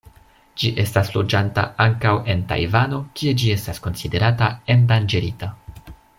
[0.61, 5.53] Ĝi estas loĝanta ankaŭ en Tajvano, kie ĝi estas konsiderata endanĝerita.